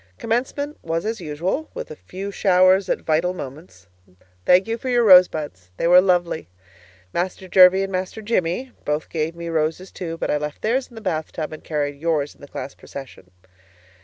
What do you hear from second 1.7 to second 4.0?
with a few showers at vital moments.